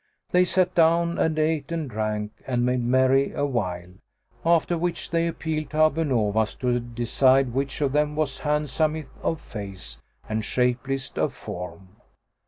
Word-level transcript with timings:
They 0.31 0.45
sat 0.45 0.73
down 0.73 1.19
and 1.19 1.37
ate 1.37 1.71
and 1.71 1.87
drank 1.87 2.31
and 2.47 2.65
made 2.65 2.83
merry 2.83 3.33
awhile, 3.33 3.93
after 4.43 4.75
which 4.75 5.11
they 5.11 5.27
appealed 5.27 5.69
to 5.69 5.77
Abu 5.77 6.03
Nowas 6.05 6.55
to 6.61 6.79
decide 6.79 7.53
which 7.53 7.81
of 7.81 7.91
them 7.91 8.15
was 8.15 8.39
handsometh 8.39 9.11
of 9.21 9.39
face 9.39 9.99
and 10.27 10.43
shapliest 10.43 11.19
of 11.19 11.35
form. 11.35 11.97